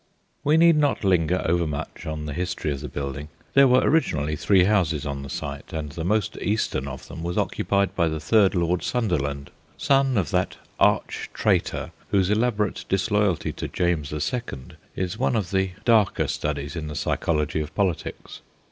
[0.43, 3.27] We need not linger overmuch on the history of the building.
[3.53, 7.21] There were origin ally three houses on the site, and the most eastern of them
[7.21, 13.53] was occupied by the third Lord Sunderland, son of that arch traitor whose elaborate disloyalty
[13.53, 18.41] to James the Second is one of the darker studies in the psychology of politics.